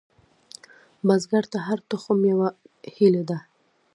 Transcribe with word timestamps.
بزګر 1.05 1.43
ته 1.51 1.57
هره 1.67 1.83
تخم 1.91 2.19
یوه 2.31 2.49
هیلې 2.95 3.23
ده 3.29 3.37